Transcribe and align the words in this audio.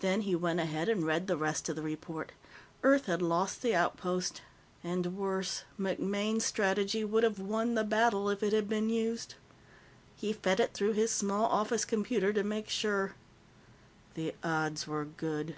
Then 0.00 0.22
he 0.22 0.34
went 0.34 0.58
ahead 0.58 0.88
and 0.88 1.06
read 1.06 1.28
the 1.28 1.36
rest 1.36 1.68
of 1.68 1.76
the 1.76 1.82
report. 1.82 2.32
Earth 2.82 3.06
had 3.06 3.22
lost 3.22 3.62
the 3.62 3.76
outpost. 3.76 4.42
And, 4.82 5.16
worse, 5.16 5.62
MacMaine's 5.78 6.44
strategy 6.44 7.04
would 7.04 7.22
have 7.22 7.38
won 7.38 7.76
the 7.76 7.84
battle 7.84 8.28
if 8.28 8.42
it 8.42 8.52
had 8.52 8.68
been 8.68 8.90
used. 8.90 9.36
He 10.16 10.32
fed 10.32 10.58
it 10.58 10.74
through 10.74 10.94
his 10.94 11.12
small 11.12 11.44
office 11.44 11.84
computer 11.84 12.32
to 12.32 12.42
make 12.42 12.68
sure. 12.68 13.14
The 14.14 14.34
odds 14.42 14.88
were 14.88 15.04
good. 15.04 15.54